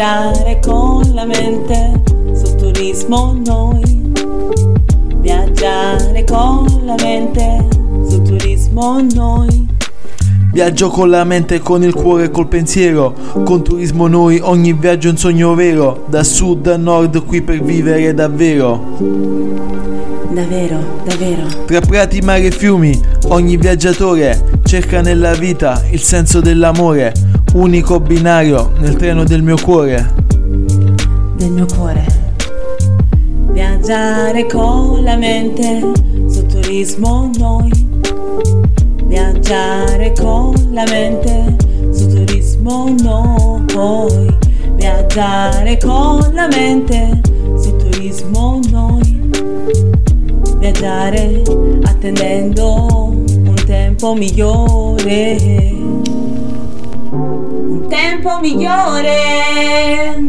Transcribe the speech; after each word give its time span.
Viaggiare 0.00 0.58
con 0.64 1.12
la 1.12 1.26
mente 1.26 2.00
sul 2.32 2.54
turismo 2.54 3.38
noi. 3.44 4.12
Viaggiare 5.16 6.24
con 6.24 6.64
la 6.86 6.94
mente 7.02 7.68
sul 8.08 8.22
turismo 8.22 9.02
noi. 9.12 9.68
Viaggio 10.54 10.88
con 10.88 11.10
la 11.10 11.24
mente, 11.24 11.58
con 11.58 11.82
il 11.82 11.92
cuore 11.92 12.24
e 12.24 12.30
col 12.30 12.48
pensiero. 12.48 13.14
Con 13.44 13.62
turismo 13.62 14.06
noi 14.08 14.40
ogni 14.42 14.72
viaggio 14.72 15.08
è 15.08 15.10
un 15.10 15.18
sogno 15.18 15.54
vero. 15.54 16.06
Da 16.08 16.24
sud 16.24 16.66
a 16.68 16.78
nord 16.78 17.26
qui 17.26 17.42
per 17.42 17.62
vivere 17.62 18.14
davvero. 18.14 18.96
Davvero, 20.30 20.78
davvero. 21.04 21.42
Tra 21.66 21.80
prati, 21.80 22.20
mari 22.20 22.46
e 22.46 22.50
fiumi, 22.50 22.98
ogni 23.26 23.58
viaggiatore 23.58 24.60
cerca 24.64 25.02
nella 25.02 25.34
vita 25.34 25.82
il 25.90 26.00
senso 26.00 26.40
dell'amore. 26.40 27.12
Unico 27.52 27.98
binario 27.98 28.70
nel 28.78 28.94
treno 28.94 29.24
del 29.24 29.42
mio 29.42 29.56
cuore. 29.60 30.14
Del 31.36 31.50
mio 31.50 31.66
cuore. 31.66 32.06
Viaggiare 33.50 34.46
con 34.46 35.02
la 35.02 35.16
mente 35.16 35.80
sul 36.28 36.46
turismo 36.46 37.28
noi. 37.36 37.70
Viaggiare 39.04 40.12
con 40.16 40.54
la 40.72 40.84
mente 40.84 41.56
sul 41.92 42.14
turismo 42.14 42.94
noi. 43.02 44.36
Viaggiare 44.76 45.76
con 45.78 46.30
la 46.32 46.46
mente 46.46 47.20
sul 47.58 47.76
turismo 47.78 48.60
noi. 48.70 49.30
Viaggiare 50.58 51.42
attendendo 51.82 53.12
un 53.12 53.62
tempo 53.66 54.14
migliore. 54.14 55.99
Tempo 58.20 58.38
migliore. 58.40 60.20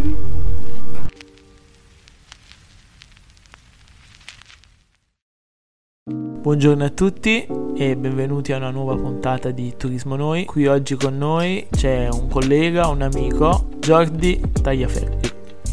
Buongiorno 6.05 6.85
a 6.85 6.89
tutti 6.89 7.45
e 7.75 7.97
benvenuti 7.97 8.53
a 8.53 8.57
una 8.57 8.69
nuova 8.69 8.95
puntata 8.95 9.51
di 9.51 9.75
Turismo 9.75 10.15
Noi. 10.15 10.45
Qui 10.45 10.67
oggi 10.67 10.95
con 10.95 11.17
noi 11.17 11.67
c'è 11.69 12.07
un 12.09 12.29
collega, 12.29 12.87
un 12.87 13.01
amico, 13.01 13.67
Jordi 13.79 14.41
Tagliaferri. 14.61 15.20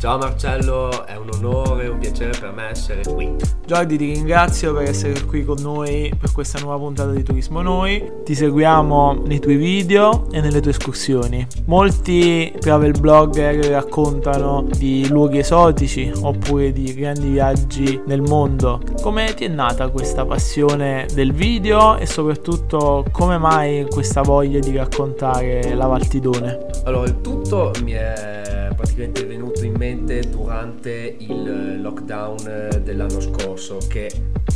Ciao 0.01 0.17
Marcello, 0.17 1.07
è 1.07 1.17
un 1.17 1.29
onore 1.35 1.87
e 1.87 1.89
un 1.89 1.99
piacere 1.99 2.31
per 2.39 2.53
me 2.53 2.69
essere 2.69 3.03
qui. 3.03 3.35
Jordi 3.67 3.99
ti 3.99 4.13
ringrazio 4.13 4.73
per 4.73 4.85
essere 4.89 5.25
qui 5.25 5.45
con 5.45 5.57
noi 5.61 6.15
per 6.17 6.31
questa 6.31 6.61
nuova 6.61 6.79
puntata 6.79 7.11
di 7.11 7.25
Turismo 7.25 7.63
Noi. 7.63 8.09
Ti 8.25 8.33
seguiamo 8.33 9.25
nei 9.27 9.41
tuoi 9.41 9.57
video 9.57 10.31
e 10.31 10.41
nelle 10.41 10.61
tue 10.61 10.71
escursioni. 10.71 11.45
Molti 11.65 12.55
travel 12.61 12.93
blogger 12.93 13.57
raccontano 13.71 14.69
di 14.71 15.09
luoghi 15.09 15.39
esotici 15.39 16.13
oppure 16.21 16.71
di 16.71 16.95
grandi 16.95 17.31
viaggi 17.31 18.01
nel 18.07 18.23
mondo. 18.23 18.81
Come 19.03 19.35
ti 19.35 19.47
è 19.47 19.49
nata 19.49 19.89
questa 19.89 20.25
passione 20.25 21.09
del 21.13 21.33
video 21.33 21.97
e 21.97 22.07
soprattutto 22.07 23.05
come 23.11 23.37
mai 23.37 23.85
questa 23.91 24.23
voglia 24.23 24.61
di 24.61 24.77
raccontare 24.77 25.75
la 25.75 25.87
Valtidone? 25.87 26.67
Allora, 26.85 27.09
il 27.09 27.21
tutto 27.21 27.73
mi 27.83 27.93
è 27.93 28.38
praticamente 28.79 29.25
venuto 29.25 29.65
in 29.65 29.75
mente 29.77 30.21
durante 30.21 31.17
il 31.19 31.81
lockdown 31.81 32.81
dell'anno 32.85 33.21
scorso 33.21 33.79
che 33.89 34.09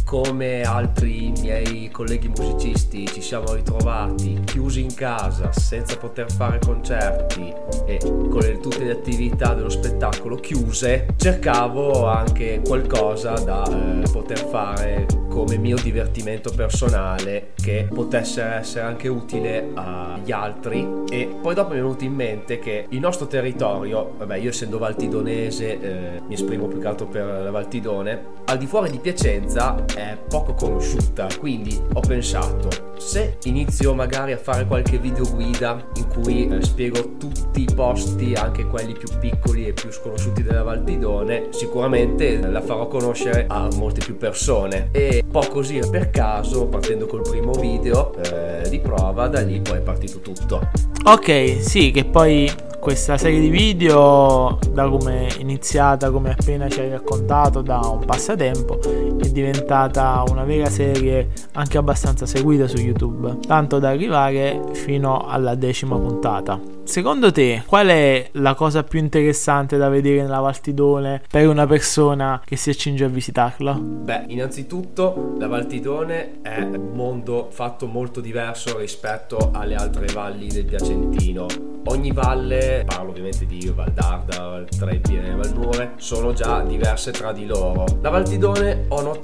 come 0.05 0.63
altri 0.63 1.33
miei 1.41 1.91
colleghi 1.91 2.29
musicisti 2.29 3.07
ci 3.09 3.21
siamo 3.21 3.53
ritrovati 3.53 4.41
chiusi 4.45 4.83
in 4.83 4.95
casa 4.95 5.51
senza 5.53 5.97
poter 5.97 6.31
fare 6.31 6.61
concerti 6.61 7.53
e 7.87 7.99
con 7.99 8.39
le, 8.41 8.59
tutte 8.61 8.85
le 8.85 8.93
attività 8.93 9.55
dello 9.55 9.71
spettacolo 9.71 10.37
chiuse 10.37 11.09
cercavo 11.17 12.07
anche 12.07 12.63
qualcosa 12.65 13.33
da 13.33 13.65
eh, 13.65 14.09
poter 14.13 14.39
fare 14.39 15.22
come 15.33 15.57
mio 15.57 15.77
divertimento 15.77 16.53
personale 16.55 17.53
che 17.55 17.89
potesse 17.93 18.43
essere 18.43 18.85
anche 18.85 19.09
utile 19.09 19.71
agli 19.73 20.31
altri. 20.31 20.87
E 21.09 21.35
poi 21.41 21.55
dopo 21.55 21.71
mi 21.73 21.79
è 21.79 21.83
venuto 21.83 22.05
in 22.05 22.13
mente 22.13 22.59
che 22.59 22.85
il 22.91 23.01
nostro 23.01 23.27
territorio, 23.27 24.13
vabbè 24.19 24.37
io 24.37 24.51
essendo 24.51 24.77
valtidonese 24.77 25.81
eh, 25.81 26.21
mi 26.27 26.35
esprimo 26.35 26.67
più 26.67 26.79
che 26.79 26.87
altro 26.87 27.07
per 27.07 27.25
la 27.25 27.51
Valtidone, 27.51 28.41
al 28.45 28.59
di 28.59 28.67
fuori 28.67 28.91
di 28.91 28.99
Piacenza 28.99 29.85
è 29.95 30.19
poco 30.29 30.53
conosciuta, 30.53 31.29
quindi 31.39 31.81
ho 31.95 32.01
pensato 32.01 32.93
se 32.99 33.39
inizio 33.45 33.95
magari 33.95 34.33
a 34.33 34.37
fare 34.37 34.67
qualche 34.67 34.99
video 34.99 35.29
guida 35.31 35.85
in 35.97 36.09
cui 36.09 36.49
eh, 36.49 36.63
spiego 36.63 37.17
tutti 37.17 37.63
i 37.63 37.69
posti, 37.75 38.35
anche 38.35 38.65
quelli 38.67 38.93
più 38.93 39.09
piccoli 39.19 39.67
e 39.67 39.73
più 39.73 39.91
sconosciuti 39.91 40.43
della 40.43 40.63
Valtidone, 40.63 41.49
sicuramente 41.51 42.39
la 42.39 42.61
farò 42.61 42.87
conoscere 42.87 43.47
a 43.49 43.69
molte 43.77 44.05
più 44.05 44.17
persone. 44.17 44.89
E 44.93 45.22
un 45.25 45.31
po' 45.31 45.47
così 45.51 45.81
per 45.91 46.11
caso, 46.11 46.67
partendo 46.67 47.07
col 47.07 47.23
primo 47.23 47.53
video 47.53 48.13
eh, 48.15 48.69
di 48.69 48.79
prova, 48.81 49.29
da 49.29 49.41
lì 49.41 49.61
poi 49.61 49.79
è 49.79 49.81
partito 49.81 50.21
tutto. 50.21 50.69
Ok, 51.05 51.57
sì, 51.61 51.91
che 51.91 52.05
poi 52.05 52.51
questa 52.79 53.17
serie 53.17 53.41
di 53.41 53.49
video, 53.49 54.59
da 54.71 54.89
come 54.89 55.29
è 55.29 55.41
iniziata, 55.41 56.11
come 56.11 56.35
appena 56.37 56.69
ci 56.69 56.81
hai 56.81 56.91
raccontato, 56.91 57.63
da 57.63 57.79
un 57.79 58.05
passatempo, 58.05 58.81
è 58.83 59.29
diventata 59.33 60.23
una 60.29 60.45
vera 60.45 60.69
serie 60.69 61.31
anche 61.53 61.79
abbastanza 61.79 62.27
seguita 62.27 62.69
su 62.69 62.77
YouTube, 62.77 63.39
tanto 63.47 63.79
da 63.79 63.89
arrivare 63.89 64.61
fino 64.73 65.27
alla 65.27 65.55
decima 65.55 65.99
puntata. 65.99 66.61
Secondo 66.85 67.31
te, 67.31 67.63
qual 67.65 67.87
è 67.87 68.29
la 68.33 68.55
cosa 68.55 68.83
più 68.83 68.99
interessante 68.99 69.77
da 69.77 69.89
vedere 69.89 70.23
nella 70.23 70.41
Valtidone 70.41 71.23
per 71.31 71.47
una 71.49 71.67
persona 71.67 72.43
che 72.45 72.57
si 72.57 72.71
accinge 72.71 73.05
a 73.05 73.09
visitarla? 73.09 73.73
Beh, 73.73 74.25
innanzitutto 74.27 75.35
la 75.39 75.47
Valtidone 75.47 76.41
è 76.43 76.61
un 76.61 76.91
mondo 76.93 77.49
fatto 77.51 77.87
molto 77.87 78.21
diverso 78.21 78.79
rispetto 78.79 79.51
alle 79.53 79.75
altre 79.77 80.07
valli 80.13 80.49
del 80.49 80.65
Piacentino. 80.65 81.47
Ogni 81.85 82.13
valle, 82.13 82.85
parlo 82.87 83.11
ovviamente 83.11 83.45
di 83.45 83.73
Val 83.75 83.91
d'Arda, 83.91 84.47
Val 84.47 84.69
Trebbia 84.69 85.23
e 85.23 85.35
Val 85.35 85.53
Nure, 85.53 85.93
sono 85.97 86.33
già 86.33 86.61
diverse 86.63 87.11
tra 87.11 87.33
di 87.33 87.47
loro. 87.47 87.85
La 88.03 88.11
Valtidone 88.11 88.85
ho 88.89 89.01
notato 89.01 89.22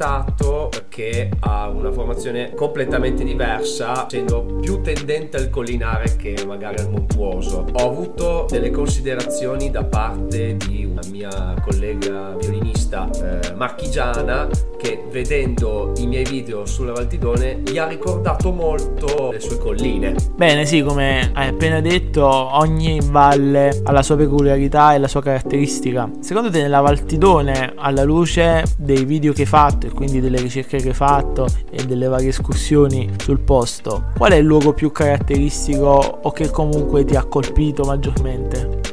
che 0.88 1.28
ha 1.40 1.68
una 1.68 1.90
formazione 1.90 2.54
completamente 2.54 3.24
diversa, 3.24 4.06
essendo 4.06 4.58
più 4.60 4.80
tendente 4.80 5.36
al 5.36 5.50
collinare 5.50 6.16
che 6.16 6.36
magari 6.46 6.80
al 6.80 6.90
montuoso. 6.90 7.66
Ho 7.72 7.90
avuto 7.90 8.46
delle 8.48 8.70
considerazioni 8.70 9.70
da 9.70 9.84
parte 9.84 10.56
di 10.56 10.84
una 10.84 11.00
mia 11.10 11.54
collega 11.62 12.34
violinista 12.38 13.10
eh, 13.10 13.54
marchigiana 13.54 14.48
che 14.78 15.04
vedendo 15.10 15.92
i 15.96 16.06
miei 16.06 16.24
video 16.24 16.64
sulla 16.64 16.92
Valtidone 16.92 17.62
gli 17.64 17.78
ha 17.78 17.86
ricordato 17.86 18.52
molto 18.52 19.30
le 19.32 19.40
sue 19.40 19.58
colline. 19.58 20.14
Bene, 20.36 20.64
sì, 20.64 20.82
come 20.82 21.30
hai 21.34 21.48
appena 21.48 21.80
detto, 21.80 22.24
ogni 22.24 23.00
valle 23.02 23.80
ha 23.82 23.90
la 23.90 24.02
sua 24.02 24.16
peculiarità 24.16 24.94
e 24.94 24.98
la 24.98 25.08
sua 25.08 25.22
caratteristica. 25.22 26.08
Secondo 26.20 26.50
te 26.50 26.62
nella 26.62 26.80
Valtidone, 26.80 27.72
alla 27.74 28.04
luce 28.04 28.62
dei 28.76 29.04
video 29.04 29.32
che 29.32 29.42
hai 29.42 29.48
fatto 29.48 29.86
e 29.88 29.92
quindi 29.92 30.20
delle 30.20 30.40
ricerche 30.40 30.78
che 30.78 30.88
hai 30.88 30.94
fatto 30.94 31.46
e 31.70 31.84
delle 31.84 32.06
varie 32.06 32.28
escursioni 32.28 33.10
sul 33.18 33.40
posto, 33.40 34.04
qual 34.16 34.32
è 34.32 34.36
il 34.36 34.44
luogo 34.44 34.72
più 34.72 34.92
caratteristico 34.92 36.18
o 36.22 36.30
che 36.30 36.50
comunque 36.50 37.04
ti 37.04 37.16
ha 37.16 37.24
colpito 37.24 37.84
maggiormente? 37.84 38.87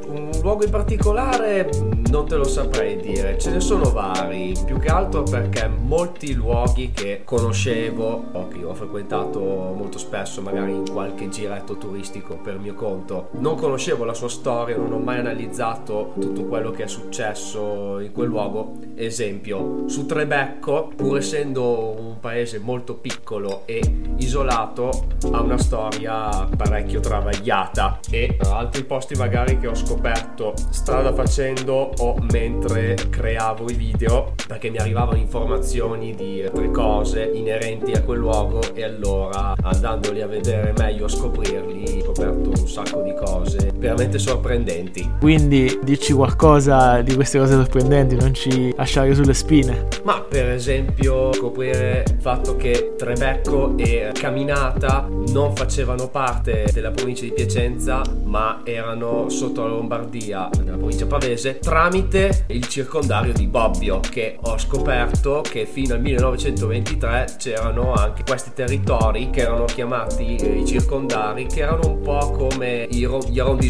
Luogo 0.46 0.64
in 0.64 0.70
particolare 0.70 1.68
non 2.12 2.28
te 2.28 2.36
lo 2.36 2.44
saprei 2.44 2.98
dire, 2.98 3.38
ce 3.40 3.50
ne 3.50 3.60
sono 3.60 3.92
vari, 3.92 4.54
più 4.64 4.78
che 4.80 4.90
altro 4.90 5.24
perché 5.24 5.68
molti 5.68 6.34
luoghi 6.34 6.92
che 6.92 7.22
conoscevo 7.26 8.26
o 8.32 8.48
che 8.48 8.64
ho 8.64 8.74
frequentato 8.76 9.40
molto 9.40 9.98
spesso, 9.98 10.42
magari 10.42 10.72
in 10.72 10.90
qualche 10.90 11.28
giretto 11.30 11.78
turistico 11.78 12.38
per 12.38 12.59
mio 12.59 12.76
conto, 12.76 13.30
non 13.40 13.56
conoscevo 13.56 14.06
la 14.06 14.14
sua 14.14 14.30
storia, 14.30 14.78
non 14.78 14.94
ho 14.94 15.00
mai 15.00 15.18
analizzato 15.18 16.14
tutto 16.20 16.46
quello 16.46 16.70
che 16.70 16.84
è 16.84 16.88
successo 16.88 18.00
in 18.00 18.12
quel 18.12 18.28
luogo. 18.28 18.76
Esempio, 18.96 19.88
su 19.88 20.06
Trebecco, 20.06 20.91
pur 20.96 21.18
essendo 21.18 21.96
un 22.00 22.20
paese 22.20 22.59
molto 22.59 22.94
piccolo 22.94 23.64
e 23.66 23.82
isolato, 24.18 25.08
ha 25.32 25.41
una 25.41 25.58
storia 25.58 26.48
parecchio 26.56 27.00
travagliata 27.00 28.00
e 28.09 28.38
altri 28.44 28.84
posti 28.84 29.16
magari 29.16 29.58
che 29.58 29.68
ho 29.68 29.76
scoperto 29.76 30.34
fatto 30.35 30.53
strada 30.70 31.14
facendo 31.14 31.93
o 31.97 32.17
mentre 32.32 32.96
creavo 33.09 33.70
i 33.70 33.73
video 33.73 34.34
perché 34.47 34.70
mi 34.70 34.78
arrivavano 34.78 35.17
informazioni 35.17 36.14
di 36.14 36.43
altre 36.43 36.70
cose 36.72 37.23
inerenti 37.23 37.93
a 37.93 38.03
quel 38.03 38.20
luogo 38.20 38.61
e 38.73 38.84
allora 38.84 39.55
andandoli 39.61 40.22
a 40.22 40.28
vedere 40.28 40.73
meglio 40.78 41.05
a 41.05 41.09
scoprirli 41.09 42.02
ho 42.02 42.14
scoperto 42.14 42.49
un 42.49 42.67
sacco 42.67 43.02
di 43.02 43.14
cose 43.14 43.72
veramente 43.85 44.17
sorprendenti. 44.17 45.09
Quindi 45.20 45.79
dici 45.84 46.11
qualcosa 46.14 47.02
di 47.02 47.14
queste 47.14 47.37
cose 47.37 47.53
sorprendenti 47.53 48.16
non 48.16 48.34
ci 48.34 48.73
lasciare 48.76 49.14
sulle 49.14 49.34
spine? 49.34 49.87
Ma 50.03 50.22
per 50.22 50.49
esempio 50.49 51.32
scoprire 51.34 52.03
il 52.08 52.17
fatto 52.20 52.55
che 52.55 52.93
Trebecco 52.97 53.78
e 53.78 54.11
Caminata 54.14 55.08
non 55.28 55.55
facevano 55.55 56.08
parte 56.08 56.70
della 56.73 56.91
provincia 56.91 57.23
di 57.23 57.34
Piacenza 57.34 58.02
ma 58.23 58.61
erano 58.64 59.29
sotto 59.29 59.61
la 59.61 59.70
Lombardia 59.70 60.49
nella 60.64 60.78
provincia 60.78 61.05
pavese, 61.05 61.59
tramite 61.59 62.46
il 62.47 62.67
circondario 62.67 63.34
di 63.34 63.47
Bobbio, 63.47 63.99
che 63.99 64.38
ho 64.41 64.58
scoperto 64.58 65.41
che 65.41 65.66
fino 65.66 65.93
al 65.93 66.02
1923 66.02 67.35
c'erano 67.38 67.93
anche 67.93 68.23
questi 68.26 68.52
territori 68.53 69.29
che 69.29 69.41
erano 69.41 69.66
chiamati 69.66 70.35
eh, 70.35 70.59
i 70.59 70.66
circondari, 70.66 71.46
che 71.46 71.61
erano 71.61 71.90
un 71.90 72.02
po' 72.02 72.31
come 72.31 72.88
gli 72.90 73.03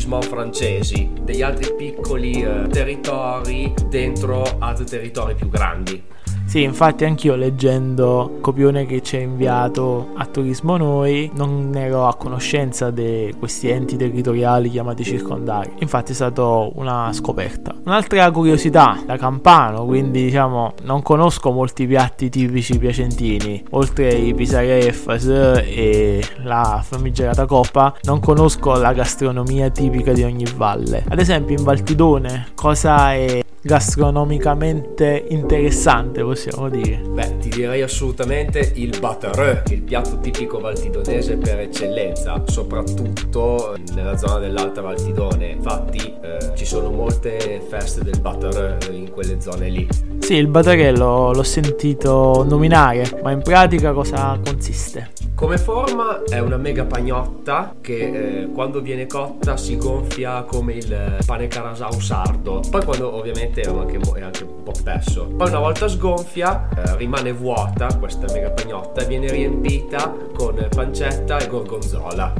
arrondissement 0.05 0.23
francesi, 0.25 1.11
degli 1.21 1.41
altri 1.41 1.73
piccoli 1.75 2.43
eh, 2.43 2.67
territori 2.69 3.73
dentro 3.89 4.43
altri 4.59 4.85
territori 4.85 5.35
più 5.35 5.49
grandi. 5.49 6.03
Sì, 6.45 6.61
infatti 6.63 7.03
anch'io 7.03 7.35
leggendo 7.35 8.31
il 8.35 8.41
copione 8.41 8.85
che 8.85 9.01
ci 9.01 9.17
ha 9.17 9.19
inviato 9.19 10.11
a 10.15 10.25
Turismo 10.25 10.77
Noi 10.77 11.29
non 11.33 11.73
ero 11.75 12.07
a 12.07 12.15
conoscenza 12.15 12.91
di 12.91 13.35
questi 13.37 13.69
enti 13.69 13.97
territoriali 13.97 14.69
chiamati 14.69 15.03
circondari. 15.03 15.71
Infatti 15.79 16.11
è 16.11 16.15
stata 16.15 16.43
una 16.43 17.11
scoperta. 17.11 17.75
Un'altra 17.83 18.31
curiosità, 18.31 19.01
da 19.05 19.17
campano, 19.17 19.85
quindi 19.85 20.23
diciamo 20.25 20.73
non 20.83 21.01
conosco 21.01 21.51
molti 21.51 21.87
piatti 21.87 22.29
tipici 22.29 22.77
piacentini, 22.77 23.63
oltre 23.71 24.13
i 24.13 24.33
pisareffas 24.33 25.27
e 25.27 26.23
la 26.43 26.81
famigerata 26.83 27.45
coppa, 27.45 27.93
non 28.03 28.19
conosco 28.21 28.75
la 28.75 28.93
gastronomia 28.93 29.69
tipica 29.69 30.13
di 30.13 30.23
ogni 30.23 30.45
valle. 30.55 31.03
Ad 31.09 31.19
esempio 31.19 31.57
in 31.57 31.63
Valtidone 31.63 32.47
cosa 32.55 33.13
è 33.13 33.43
gastronomicamente 33.65 35.25
interessante, 35.29 36.21
possiamo 36.21 36.69
dire. 36.69 37.01
Beh, 37.03 37.39
ti 37.39 37.49
direi 37.49 37.81
assolutamente 37.81 38.73
il 38.75 38.95
battereux, 38.99 39.63
il 39.71 39.81
piatto 39.81 40.19
tipico 40.19 40.59
valtidonese 40.59 41.35
per 41.37 41.61
eccellenza, 41.61 42.43
soprattutto 42.45 43.75
nella 43.95 44.15
zona 44.17 44.37
dell'Alta 44.37 44.81
Valtidone. 44.81 45.47
Infatti 45.47 45.97
eh, 45.97 46.55
ci 46.55 46.63
sono 46.63 46.91
molte 46.91 47.59
feste 47.67 48.03
del 48.03 48.19
battereux 48.21 48.87
in 48.91 49.09
quelle 49.09 49.41
zone 49.41 49.69
lì. 49.69 49.87
Sì, 50.19 50.35
il 50.35 50.47
batterello 50.47 51.33
l'ho 51.33 51.43
sentito 51.43 52.45
nominare, 52.47 53.19
ma 53.23 53.31
in 53.31 53.41
pratica 53.41 53.93
cosa 53.93 54.39
consiste? 54.43 55.24
Come 55.35 55.57
forma 55.57 56.23
è 56.23 56.39
una 56.39 56.55
mega 56.55 56.85
pagnotta 56.85 57.75
che 57.81 58.43
eh, 58.43 58.51
quando 58.51 58.79
viene 58.79 59.05
cotta 59.05 59.57
si 59.57 59.75
gonfia 59.75 60.43
come 60.43 60.75
il 60.75 61.17
pane 61.25 61.47
carasau 61.47 61.99
sardo. 61.99 62.61
Poi 62.71 62.83
quando 62.85 63.13
ovviamente 63.13 63.59
è 63.59 63.67
anche, 63.67 63.97
è 63.97 64.21
anche 64.21 64.43
un 64.43 64.63
po' 64.63 64.73
spesso. 64.73 65.25
Poi 65.25 65.49
una 65.49 65.59
volta 65.59 65.89
sgonfia 65.89 66.69
eh, 66.69 66.95
rimane 66.95 67.33
vuota 67.33 67.87
questa 67.99 68.31
mega 68.31 68.49
pagnotta 68.49 69.01
e 69.01 69.07
viene 69.07 69.29
riempita 69.29 70.15
con 70.33 70.55
pancetta 70.73 71.37
e 71.37 71.47
gorgonzola. 71.47 72.33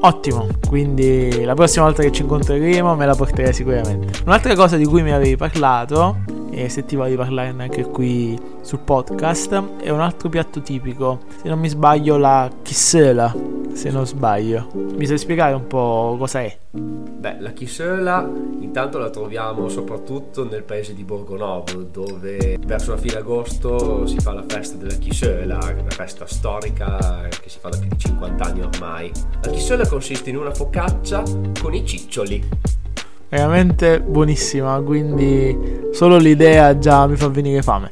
Ottimo, 0.00 0.46
quindi 0.68 1.44
la 1.44 1.54
prossima 1.54 1.86
volta 1.86 2.02
che 2.02 2.12
ci 2.12 2.22
incontreremo 2.22 2.94
me 2.94 3.06
la 3.06 3.14
porterei 3.14 3.54
sicuramente. 3.54 4.20
Un'altra 4.26 4.54
cosa 4.54 4.76
di 4.76 4.84
cui 4.84 5.02
mi 5.02 5.12
avevi 5.12 5.36
parlato 5.36 6.18
e 6.54 6.68
se 6.68 6.84
ti 6.84 6.94
va 6.94 7.08
di 7.08 7.16
parlarne 7.16 7.64
anche 7.64 7.84
qui 7.84 8.38
sul 8.60 8.78
podcast 8.78 9.80
è 9.80 9.90
un 9.90 10.00
altro 10.00 10.28
piatto 10.28 10.60
tipico 10.60 11.20
se 11.42 11.48
non 11.48 11.58
mi 11.58 11.68
sbaglio 11.68 12.16
la 12.16 12.48
chissela 12.62 13.34
se 13.72 13.90
non 13.90 14.06
sbaglio 14.06 14.68
mi 14.72 15.06
sai 15.06 15.18
spiegare 15.18 15.54
un 15.54 15.66
po' 15.66 16.14
cosa 16.18 16.42
è? 16.42 16.56
Beh, 17.24 17.40
la 17.40 17.52
chisela 17.52 18.30
intanto 18.60 18.98
la 18.98 19.08
troviamo 19.08 19.68
soprattutto 19.68 20.44
nel 20.44 20.62
paese 20.62 20.94
di 20.94 21.04
Borgonovo, 21.04 21.82
dove 21.90 22.58
verso 22.66 22.90
la 22.90 22.96
fine 22.96 23.18
agosto 23.18 24.06
si 24.06 24.18
fa 24.18 24.32
la 24.32 24.44
festa 24.46 24.76
della 24.76 24.96
chisela, 24.96 25.58
una 25.78 25.90
festa 25.90 26.26
storica 26.26 27.28
che 27.28 27.48
si 27.48 27.58
fa 27.60 27.68
da 27.68 27.78
più 27.78 27.88
di 27.88 27.96
50 27.96 28.44
anni 28.44 28.60
ormai. 28.62 29.12
La 29.42 29.50
chisela 29.50 29.86
consiste 29.86 30.30
in 30.30 30.36
una 30.36 30.52
focaccia 30.52 31.22
con 31.62 31.72
i 31.72 31.86
ciccioli 31.86 32.46
veramente 33.34 34.00
buonissima, 34.00 34.80
quindi 34.82 35.58
solo 35.92 36.18
l'idea 36.18 36.78
già 36.78 37.04
mi 37.08 37.16
fa 37.16 37.28
venire 37.28 37.62
fame. 37.62 37.88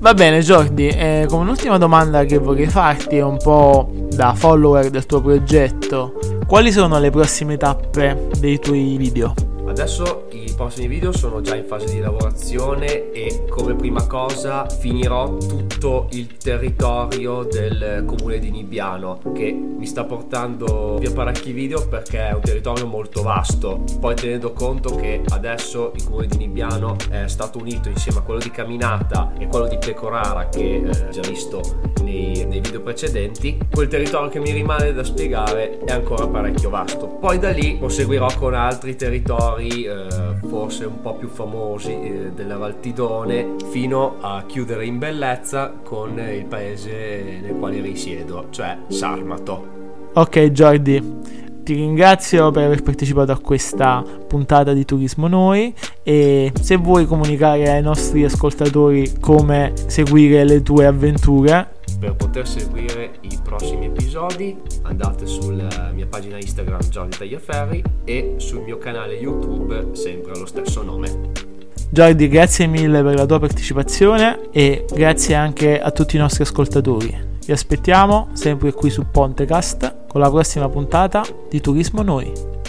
Va 0.00 0.14
bene 0.14 0.40
Jordi, 0.40 0.88
eh, 0.88 1.26
come 1.28 1.42
un'ultima 1.42 1.78
domanda 1.78 2.24
che 2.24 2.38
vorrei 2.38 2.66
farti 2.66 3.16
è 3.16 3.22
un 3.22 3.36
po' 3.36 3.88
da 4.10 4.34
follower 4.34 4.90
del 4.90 5.06
tuo 5.06 5.20
progetto, 5.20 6.18
quali 6.44 6.72
sono 6.72 6.98
le 6.98 7.10
prossime 7.10 7.56
tappe 7.56 8.28
dei 8.40 8.58
tuoi 8.58 8.96
video? 8.96 9.49
Adesso 9.70 10.26
i 10.32 10.52
prossimi 10.56 10.88
video 10.88 11.12
sono 11.12 11.40
già 11.42 11.54
in 11.54 11.64
fase 11.64 11.94
di 11.94 12.00
lavorazione 12.00 13.12
e 13.12 13.44
come 13.48 13.76
prima 13.76 14.04
cosa 14.08 14.68
finirò 14.68 15.36
tutto 15.36 16.08
il 16.10 16.36
territorio 16.38 17.44
del 17.44 18.02
comune 18.04 18.40
di 18.40 18.50
Nibbiano 18.50 19.20
che 19.32 19.52
mi 19.52 19.86
sta 19.86 20.02
portando 20.02 20.96
via 20.98 21.12
parecchi 21.12 21.52
video 21.52 21.86
perché 21.86 22.30
è 22.30 22.32
un 22.32 22.40
territorio 22.40 22.88
molto 22.88 23.22
vasto. 23.22 23.84
Poi 24.00 24.16
tenendo 24.16 24.52
conto 24.52 24.96
che 24.96 25.22
adesso 25.28 25.92
il 25.94 26.02
comune 26.02 26.26
di 26.26 26.38
Nibbiano 26.38 26.96
è 27.08 27.28
stato 27.28 27.58
unito 27.58 27.88
insieme 27.88 28.18
a 28.18 28.22
quello 28.22 28.40
di 28.40 28.50
Caminata 28.50 29.32
e 29.38 29.46
quello 29.46 29.68
di 29.68 29.78
Pecorara 29.78 30.48
che 30.48 30.82
eh, 30.84 31.10
già 31.10 31.22
visto 31.28 31.60
nei, 32.02 32.44
nei 32.44 32.60
video 32.60 32.80
precedenti, 32.80 33.56
quel 33.70 33.86
territorio 33.86 34.28
che 34.30 34.40
mi 34.40 34.50
rimane 34.50 34.92
da 34.92 35.04
spiegare 35.04 35.78
è 35.78 35.92
ancora 35.92 36.26
parecchio 36.26 36.70
vasto. 36.70 37.06
Poi 37.06 37.38
da 37.38 37.50
lì 37.50 37.76
proseguirò 37.76 38.26
con 38.36 38.54
altri 38.54 38.96
territori 38.96 39.59
territori 39.60 39.84
eh, 39.84 40.48
forse 40.48 40.84
un 40.86 41.00
po' 41.00 41.14
più 41.14 41.28
famosi 41.28 41.92
eh, 41.92 42.32
della 42.34 42.56
Valtidone 42.56 43.56
fino 43.70 44.16
a 44.20 44.44
chiudere 44.46 44.86
in 44.86 44.98
bellezza 44.98 45.72
con 45.82 46.18
il 46.18 46.46
paese 46.46 47.38
nel 47.42 47.54
quale 47.58 47.80
risiedo, 47.80 48.46
cioè 48.50 48.78
Sarmato. 48.88 49.78
Ok 50.14 50.50
Jordi, 50.50 51.18
ti 51.62 51.74
ringrazio 51.74 52.50
per 52.50 52.64
aver 52.64 52.82
partecipato 52.82 53.32
a 53.32 53.38
questa 53.38 54.02
puntata 54.26 54.72
di 54.72 54.84
Turismo 54.84 55.28
Noi 55.28 55.72
e 56.02 56.52
se 56.60 56.76
vuoi 56.76 57.06
comunicare 57.06 57.70
ai 57.70 57.82
nostri 57.82 58.24
ascoltatori 58.24 59.18
come 59.20 59.72
seguire 59.86 60.44
le 60.44 60.62
tue 60.62 60.86
avventure 60.86 61.78
per 62.00 62.16
poter 62.16 62.48
seguire 62.48 63.18
i 63.20 63.38
prossimi 63.42 63.84
episodi 63.84 64.56
andate 64.82 65.26
sulla 65.26 65.90
mia 65.92 66.06
pagina 66.06 66.38
Instagram 66.38 66.80
Giorgio 66.88 67.18
Tagliaferri 67.18 67.84
e 68.04 68.36
sul 68.38 68.62
mio 68.62 68.78
canale 68.78 69.14
YouTube 69.16 69.90
sempre 69.92 70.32
allo 70.32 70.46
stesso 70.46 70.82
nome. 70.82 71.48
Giordi, 71.90 72.28
grazie 72.28 72.66
mille 72.66 73.02
per 73.02 73.14
la 73.16 73.26
tua 73.26 73.38
partecipazione 73.38 74.48
e 74.50 74.86
grazie 74.90 75.34
anche 75.34 75.78
a 75.78 75.90
tutti 75.90 76.16
i 76.16 76.18
nostri 76.18 76.42
ascoltatori. 76.42 77.28
Vi 77.44 77.52
aspettiamo 77.52 78.28
sempre 78.32 78.72
qui 78.72 78.88
su 78.88 79.04
Pontecast 79.10 80.06
con 80.08 80.22
la 80.22 80.30
prossima 80.30 80.68
puntata 80.70 81.22
di 81.50 81.60
Turismo 81.60 82.00
Noi. 82.02 82.59